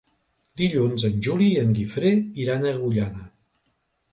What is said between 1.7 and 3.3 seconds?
Guifré iran a Agullana.